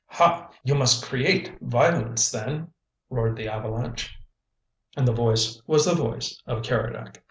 [0.07, 0.49] "Ha!
[0.63, 2.71] you must create violence, then?"
[3.11, 4.11] roared the avalanche.
[4.97, 7.19] And the voice was the voice of Keredec.